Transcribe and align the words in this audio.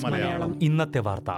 മലയാളം. 0.00 0.62
ഇന്നത്തെ 0.62 0.98
വാർത്ത. 0.98 1.30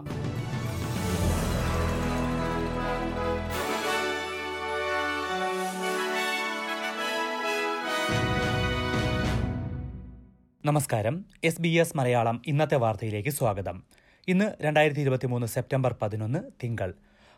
നമസ്കാരം. 10.65 11.25
എസ് 11.45 11.61
ബി 11.61 11.69
എസ് 11.69 11.97
മലയാളം 11.97 12.43
ഇന്നത്തെ 12.47 12.77
വാർത്തയിലേക്ക് 12.77 13.29
സ്വാഗതം. 13.29 13.83
ഇന്ന് 14.29 14.53
രണ്ടായിരത്തി 14.63 15.01
ഇരുപത്തി 15.01 15.27
മൂന്ന് 15.27 15.47
സെപ്റ്റംബർ 15.47 15.97
പതിനൊന്ന് 16.03 16.39
തിങ്കൾ. 16.65 16.95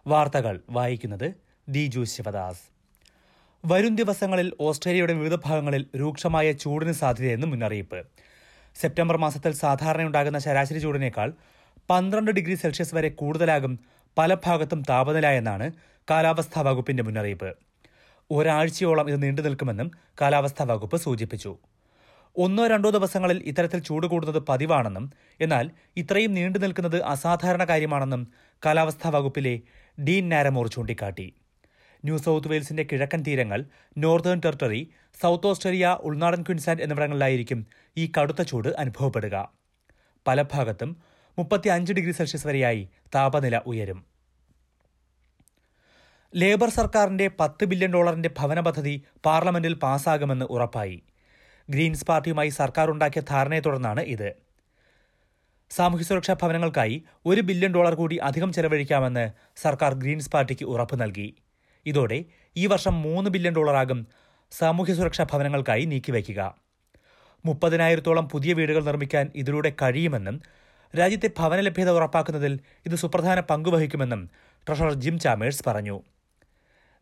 വാർത്തകൾ 0.06 0.60
വായിക്കുന്നത് 0.70 1.34
ദിജു 1.68 2.04
ശിവദാസ്. 2.04 2.81
വരും 3.64 3.96
ദിവസങ്ങളിൽ 3.96 4.52
ഓസ്ട്രേലിയയുടെ 4.60 5.12
വിവിധ 5.12 5.34
ഭാഗങ്ങളിൽ 5.34 5.86
രൂക്ഷമായ 5.96 6.52
ചൂടിന് 6.52 6.92
സാധ്യതയെന്ന് 6.92 7.46
മുന്നറിയിപ്പ്. 7.46 8.02
സെപ്റ്റംബർ 8.76 9.16
മാസത്തിൽ 9.16 9.52
സാധാരണയുണ്ടാകുന്ന 9.52 10.38
ശരാശരി 10.38 10.78
ചൂടിനേക്കാൾ 10.78 11.32
പന്ത്രണ്ട് 11.90 12.30
ഡിഗ്രി 12.30 12.54
സെൽഷ്യസ് 12.54 12.94
വരെ 12.94 13.08
കൂടുതലാകും 13.08 13.78
പല 14.18 14.34
ഭാഗത്തും 14.34 14.82
താപനില 14.88 15.26
എന്നാണ് 15.26 15.72
കാലാവസ്ഥാ 16.10 16.62
വകുപ്പിന്റെ 16.62 17.02
മുന്നറിയിപ്പ്. 17.02 17.54
ഒരാഴ്ചയോളം 18.30 19.08
ഇത് 19.10 19.22
നീണ്ടു 19.22 19.42
നിൽക്കുമെന്നും 19.42 19.90
കാലാവസ്ഥാ 20.20 20.64
വകുപ്പ് 20.64 20.96
സൂചിപ്പിച്ചു. 20.96 21.58
ഒന്നോ 22.36 22.66
രണ്ടോ 22.66 22.90
ദിവസങ്ങളിൽ 22.90 23.42
ഇത്തരത്തിൽ 23.46 23.80
ചൂട് 23.80 24.06
കൂടുന്നത് 24.06 24.42
പതിവാണെന്നും 24.48 25.12
എന്നാൽ 25.40 25.70
ഇത്രയും 25.96 26.34
നീണ്ടു 26.34 26.58
നിൽക്കുന്നത് 26.58 27.02
അസാധാരണ 27.02 27.64
കാര്യമാണെന്നും 27.64 28.28
കാലാവസ്ഥാ 28.66 29.10
വകുപ്പിലെ 29.10 29.60
ഡീൻ 30.00 30.28
നാരമോർ 30.28 30.68
ചൂണ്ടിക്കാട്ടി. 30.68 31.34
ന്യൂ 32.04 32.18
സൌത്ത് 32.18 32.48
വെയിൽസിന്റെ 32.48 32.82
കിഴക്കൻ 32.82 33.24
തീരങ്ങൾ 33.26 33.64
നോർത്തേൺ 33.98 34.40
ടെറിട്ടറി 34.44 34.90
സൗത്ത് 35.22 35.46
ഓസ്ട്രേലിയ 35.46 35.98
ഉൾനാടൻ 36.00 36.42
ക്വിൻസാൻഡ് 36.42 36.82
എന്നിവിടങ്ങളിലായിരിക്കും 36.82 37.66
ഈ 37.96 38.12
കടുത്ത 38.20 38.42
ചൂട് 38.42 38.68
അനുഭവപ്പെടുക. 38.68 39.52
പല 40.26 40.42
ഭാഗത്തും 40.42 40.96
മുപ്പത്തി 41.38 41.68
അഞ്ച് 41.68 41.92
ഡിഗ്രി 41.92 42.12
സെൽഷ്യസ് 42.12 42.46
വരെയായി 42.46 42.88
താപനില 43.14 43.60
ഉയരും. 43.66 44.04
ലേബർ 46.34 46.68
സർക്കാരിന്റെ 46.68 47.30
പത്ത് 47.40 47.64
ബില്യൺ 47.64 47.92
ഡോളറിന്റെ 47.92 48.30
ഭവന 48.38 48.60
പദ്ധതി 48.60 49.02
പാർലമെന്റിൽ 49.26 49.74
പാസ്സാകുമെന്ന് 49.74 50.44
ഉറപ്പായി. 50.44 51.02
ഗ്രീൻസ് 51.70 52.06
പാർട്ടിയുമായി 52.06 52.48
സർക്കാർ 52.48 52.90
ഉണ്ടാക്കിയ 52.90 53.22
ധാരണയെ 53.30 53.60
തുടർന്നാണ് 53.60 54.00
ഇത്. 54.00 54.34
സാമൂഹ്യ 55.70 56.04
സുരക്ഷാ 56.04 56.32
ഭവനങ്ങൾക്കായി 56.32 57.04
ഒരു 57.26 57.40
ബില്യൺ 57.40 57.74
ഡോളർ 57.74 57.94
കൂടി 57.94 58.16
അധികം 58.16 58.52
ചെലവഴിക്കാമെന്ന് 58.52 59.30
സർക്കാർ 59.56 59.94
ഗ്രീൻസ് 59.94 60.30
പാർട്ടിക്ക് 60.30 60.64
ഉറപ്പ് 60.64 61.00
നൽകി. 61.00 61.34
ഇതോടെ 61.86 62.24
ഈ 62.56 62.66
വർഷം 62.66 63.02
മൂന്ന് 63.02 63.30
ബില്യൺ 63.30 63.54
ഡോളറാകും 63.54 64.06
സാമൂഹ്യ 64.50 64.94
സുരക്ഷാ 64.94 65.26
ഭവനങ്ങൾക്കായി 65.32 65.84
നീക്കിവയ്ക്കുക. 65.84 66.54
മുപ്പതിനായിരത്തോളം 67.46 68.28
പുതിയ 68.28 68.52
വീടുകൾ 68.52 68.84
നിർമ്മിക്കാൻ 68.84 69.32
ഇതിലൂടെ 69.34 69.72
കഴിയുമെന്നും 69.82 70.42
രാജ്യത്തെ 70.98 71.30
ഭവന 71.38 71.60
ലഭ്യത 71.60 71.90
ഉറപ്പാക്കുന്നതിൽ 71.90 72.60
ഇത് 72.86 72.94
സുപ്രധാന 72.94 73.40
പങ്കുവഹിക്കുമെന്നും 73.40 74.30
ട്രഷറർ 74.68 74.94
ജിം 74.94 75.18
ചാമേഴ്സ് 75.18 75.62
പറഞ്ഞു. 75.66 76.02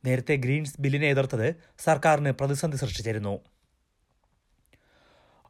നേരത്തെ 0.04 0.36
ഗ്രീൻസ് 0.36 0.80
ബില്ലിനെ 0.80 1.06
എതിർത്തത് 1.06 1.54
സർക്കാരിന് 1.78 2.30
പ്രതിസന്ധി 2.30 2.76
സൃഷ്ടിച്ചിരുന്നു. 2.76 3.40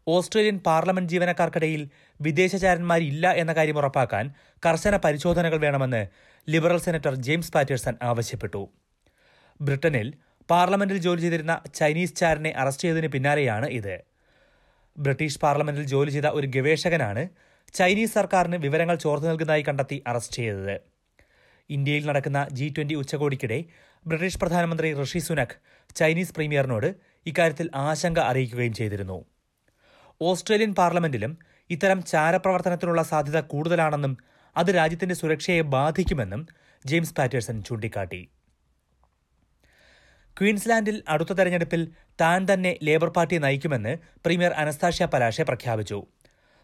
ഓസ്ട്രേലിയൻ 0.09 0.59
പാർലമെന്റ് 0.59 1.11
ജീവനക്കാർക്കിടയിൽ 1.11 1.89
വിദേശചാരന്മാരില്ല 2.21 3.31
എന്ന 3.33 3.53
കാര്യം 3.53 3.79
ഉറപ്പാക്കാൻ 3.79 4.35
കർശന 4.67 4.97
പരിശോധനകൾ 4.97 5.59
വേണമെന്ന് 5.61 6.07
ലിബറൽ 6.51 6.79
സെനറ്റർ 6.79 7.15
ജെയിംസ് 7.15 7.53
പാറ്റേഴ്സൺ 7.53 7.95
ആവശ്യപ്പെട്ടു. 8.03 8.80
ബ്രിട്ടനിൽ 9.61 10.15
പാർലമെന്റിൽ 10.51 10.99
ജോലി 10.99 11.21
ചെയ്തിരുന്ന 11.21 11.61
ചൈനീസ് 11.75 12.17
ചാരനെ 12.17 12.51
അറസ്റ്റ് 12.51 12.83
ചെയ്തതിന് 12.83 13.09
പിന്നാലെയാണ് 13.09 13.67
ഇത്. 13.67 13.97
ബ്രിട്ടീഷ് 14.97 15.39
പാർലമെന്റിൽ 15.39 15.85
ജോലി 15.85 16.11
ചെയ്ത 16.11 16.27
ഒരു 16.27 16.47
ഗവേഷകനാണ് 16.47 17.29
ചൈനീസ് 17.75 18.15
സർക്കാരിന് 18.15 18.57
വിവരങ്ങൾ 18.57 18.97
ചോർന്നു 18.97 19.29
നൽകുന്നതായി 19.29 19.63
കണ്ടെത്തി 19.63 20.03
അറസ്റ്റ് 20.07 20.37
ചെയ്തത്. 20.37 20.77
ഇന്ത്യയിൽ 21.71 22.07
നടക്കുന്ന 22.07 22.49
ജി 22.53 22.75
ട്വന്റി 22.77 22.95
ഉച്ചകോടിക്കിടെ 22.95 23.65
ബ്രിട്ടീഷ് 24.07 24.39
പ്രധാനമന്ത്രി 24.39 24.89
ഋഷി 25.03 25.19
സുനക് 25.19 25.57
ചൈനീസ് 25.97 26.35
പ്രീമിയറിനോട് 26.35 26.89
ഇക്കാര്യത്തിൽ 27.27 27.71
ആശങ്ക 27.75 28.19
അറിയിക്കുകയും 28.19 28.73
ചെയ്തിരുന്നു. 28.73 29.25
ഓസ്ട്രേലിയൻ 30.21 30.75
പാർലമെന്റിലും 30.75 31.39
ഇത്തരം 31.71 32.03
ചാരപ്രവർത്തനത്തിനുള്ള 32.03 33.03
സാധ്യത 33.03 33.41
കൂടുതലാണെന്നും 33.41 34.15
അത് 34.57 34.71
രാജ്യത്തിന്റെ 34.75 35.15
സുരക്ഷയെ 35.15 35.61
ബാധിക്കുമെന്നും 35.61 36.47
ജെയിംസ് 36.87 37.15
പാറ്റേഴ്സൺ 37.15 37.63
ചൂണ്ടിക്കാട്ടി. 37.63 38.31
ക്വീൻസ്ലാൻഡിൽ 40.41 41.03
അടുത്ത 41.09 41.33
തെരഞ്ഞെടുപ്പിൽ 41.33 41.89
താൻ 42.21 42.47
തന്നെ 42.53 42.79
ലേബർ 42.83 43.09
പാർട്ടി 43.09 43.37
നയിക്കുമെന്ന് 43.39 43.97
പ്രീമിയർ 44.25 44.53
അനസ്താഷ്യ 44.53 45.05
പലാഷെ 45.05 45.43
പ്രഖ്യാപിച്ചു. 45.43 45.99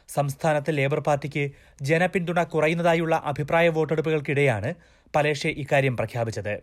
സംസ്ഥാനത്ത് 0.09 0.71
ലേബർ 0.79 1.01
പാർട്ടിക്ക് 1.01 1.51
ജനപിന്തുണ 1.89 2.43
കുറയുന്നതായുള്ള 2.43 3.15
അഭിപ്രായ 3.25 3.69
വോട്ടെടുപ്പുകൾക്കിടെയാണ് 3.69 4.75
പലേഷെ 5.17 5.49
ഇക്കാര്യം 5.49 5.97
പ്രഖ്യാപിച്ചത്. 5.97 6.55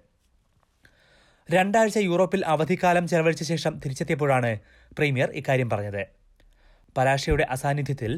രണ്ടാഴ്ച 1.52 1.98
യൂറോപ്പിൽ 1.98 2.46
അവധിക്കാലം 2.46 3.08
ചെലവഴിച്ച 3.08 3.44
ശേഷം 3.44 3.80
തിരിച്ചെത്തിയപ്പോഴാണ് 3.86 4.52
പ്രീമിയർ 4.98 5.30
ഇക്കാര്യം 5.30 5.70
പറഞ്ഞത്. 5.70 6.04
പലാഷയുടെ 6.98 7.44
അസാന്നിധ്യത്തിൽ 7.44 8.12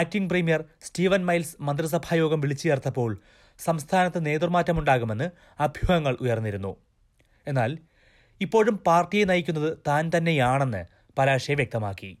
ആക്ടിംഗ് 0.00 0.30
പ്രീമിയർ 0.30 0.64
സ്റ്റീവൻ 0.82 1.24
മൈൽസ് 1.28 1.56
മന്ത്രിസഭായോഗം 1.60 2.40
വിളിച്ചു 2.40 2.68
ചേർത്തപ്പോൾ 2.68 3.12
സംസ്ഥാനത്ത് 3.58 4.26
നേതൃമാറ്റമുണ്ടാകുമെന്ന് 4.26 5.30
അഭ്യൂഹങ്ങൾ 5.62 6.16
ഉയർന്നിരുന്നു. 6.20 6.72
എന്നാൽ 7.46 7.78
ഇപ്പോഴും 8.40 8.78
പാർട്ടിയെ 8.86 9.24
നയിക്കുന്നത് 9.24 9.78
താൻ 9.88 10.10
തന്നെയാണെന്ന് 10.16 10.84
പലാഷെ 11.18 11.54
വ്യക്തമാക്കി. 11.54 12.18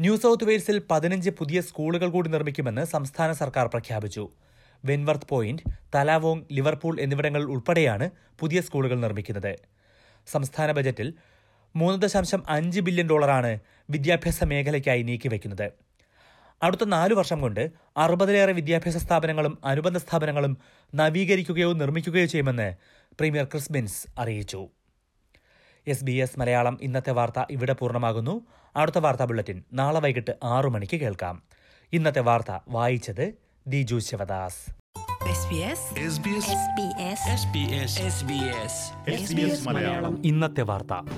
ന്യൂ 0.00 0.16
സൗത്ത് 0.16 0.44
വെയിൽസിൽ 0.44 0.82
പതിനഞ്ച് 0.90 1.30
പുതിയ 1.30 1.60
സ്കൂളുകൾ 1.60 2.08
കൂടി 2.08 2.28
നിർമ്മിക്കുമെന്ന് 2.28 2.84
സംസ്ഥാന 2.84 3.32
സർക്കാർ 3.32 3.66
പ്രഖ്യാപിച്ചു. 3.66 4.28
വെൻവർത്ത് 4.84 5.28
പോയിന്റ് 5.28 5.62
തലാവോങ് 5.94 6.42
ലിവർപൂൾ 6.52 7.00
എന്നിവിടങ്ങളിൽ 7.00 7.46
ഉൾപ്പെടെയാണ് 7.46 8.10
പുതിയ 8.40 8.60
സ്കൂളുകൾ 8.60 9.00
നിർമ്മിക്കുന്നത്. 9.00 9.56
സംസ്ഥാന 10.26 10.72
ബജറ്റിൽ 10.72 11.14
മൂന്ന് 11.76 12.02
ദശാംശം 12.02 12.42
അഞ്ച് 12.48 12.80
ബില്യൺ 12.80 13.06
ഡോളറാണ് 13.06 13.58
വിദ്യാഭ്യാസ 13.90 14.44
മേഖലയ്ക്കായി 14.44 15.02
നീക്കിവെക്കുന്നത്. 15.02 15.72
അടുത്ത 16.62 16.84
നാലു 16.84 17.14
വർഷം 17.14 17.40
കൊണ്ട് 17.40 17.70
അറുപതിലേറെ 17.96 18.52
വിദ്യാഭ്യാസ 18.52 18.96
സ്ഥാപനങ്ങളും 18.96 19.58
അനുബന്ധ 19.64 19.98
സ്ഥാപനങ്ങളും 19.98 20.58
നവീകരിക്കുകയോ 20.94 21.72
നിർമ്മിക്കുകയോ 21.72 22.24
ചെയ്യുമെന്ന് 22.24 22.74
പ്രീമിയർ 23.20 23.44
ക്രിസ് 23.44 23.64
ക്രിസ്മിൻസ് 23.64 24.20
അറിയിച്ചു. 24.20 24.68
എസ് 25.86 26.04
ബി 26.04 26.12
എസ് 26.12 26.40
മലയാളം 26.40 26.78
ഇന്നത്തെ 26.80 27.10
വാർത്ത 27.10 27.44
ഇവിടെ 27.50 27.72
പൂർണമാകുന്നു. 27.72 28.46
അടുത്ത 28.76 28.98
വാർത്താ 28.98 29.24
ബുള്ളറ്റിൻ 29.24 29.62
നാളെ 29.72 30.00
വൈകിട്ട് 30.00 30.36
ആറു 30.44 30.68
മണിക്ക് 30.68 30.96
കേൾക്കാം. 30.96 31.42
ഇന്നത്തെ 31.92 32.20
വാർത്ത 32.20 32.58
വായിച്ചത് 32.68 33.34
ദിജു 33.66 33.98
ശിവദാസ്. 33.98 34.70
SBS 39.10 39.70
ഇന്നത്തെ 40.24 40.62
വാർത്ത. 40.62 41.08